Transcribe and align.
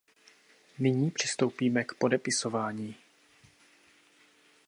Nyní 0.79 1.11
přistoupíme 1.11 1.83
k 1.83 1.93
podepisování. 1.93 2.95